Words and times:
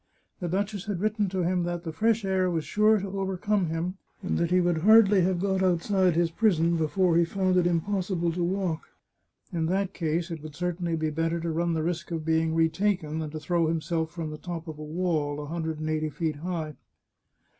The 0.39 0.47
duchess 0.49 0.85
had 0.85 0.99
written 0.99 1.29
to 1.29 1.43
him 1.43 1.61
that 1.61 1.83
the 1.83 1.91
fresh 1.91 2.25
air 2.25 2.49
was 2.49 2.65
sure 2.65 2.97
to 2.97 3.19
overcome 3.19 3.67
him, 3.67 3.99
and 4.23 4.35
that 4.39 4.49
he 4.49 4.59
would 4.59 4.79
hardly 4.79 5.21
have 5.21 5.39
got 5.39 5.61
outside 5.61 6.15
his 6.15 6.31
prison 6.31 6.75
before 6.75 7.13
he 7.17 7.21
would 7.21 7.29
find 7.29 7.55
it 7.55 7.67
impossible 7.67 8.31
to 8.31 8.43
walk. 8.43 8.81
In 9.53 9.67
that 9.67 9.93
case 9.93 10.31
it 10.31 10.41
would 10.41 10.55
certainly 10.55 10.95
be 10.95 11.11
better 11.11 11.39
to 11.41 11.51
run 11.51 11.73
the 11.75 11.83
risk 11.83 12.09
of 12.09 12.25
being 12.25 12.55
retaken 12.55 13.19
than 13.19 13.29
to 13.29 13.39
throw 13.39 13.67
himself 13.67 14.09
from 14.09 14.31
the 14.31 14.39
top 14.39 14.67
of 14.67 14.79
a 14.79 14.83
wall 14.83 15.39
a 15.39 15.45
hundred 15.45 15.79
and 15.79 15.87
eighty 15.87 16.09
feet 16.09 16.37
high. 16.37 16.73